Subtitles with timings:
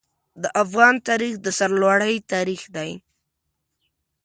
[0.41, 2.91] د افغان تاریخ د سرلوړۍ تاریخ دی.